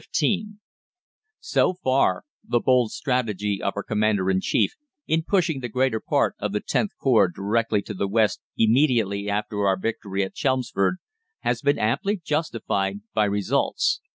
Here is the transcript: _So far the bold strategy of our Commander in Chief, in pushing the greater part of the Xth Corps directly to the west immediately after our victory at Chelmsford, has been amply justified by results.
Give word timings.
_So 1.39 1.75
far 1.75 2.23
the 2.43 2.59
bold 2.59 2.89
strategy 2.89 3.61
of 3.61 3.73
our 3.75 3.83
Commander 3.83 4.31
in 4.31 4.41
Chief, 4.41 4.73
in 5.05 5.21
pushing 5.21 5.59
the 5.59 5.69
greater 5.69 5.99
part 5.99 6.33
of 6.39 6.53
the 6.53 6.59
Xth 6.59 6.89
Corps 6.99 7.27
directly 7.27 7.83
to 7.83 7.93
the 7.93 8.07
west 8.07 8.41
immediately 8.57 9.29
after 9.29 9.63
our 9.67 9.77
victory 9.77 10.23
at 10.23 10.33
Chelmsford, 10.33 10.95
has 11.41 11.61
been 11.61 11.77
amply 11.77 12.17
justified 12.17 13.01
by 13.13 13.25
results. 13.25 14.01